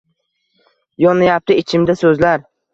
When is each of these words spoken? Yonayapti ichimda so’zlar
Yonayapti 1.05 1.61
ichimda 1.65 2.01
so’zlar 2.05 2.47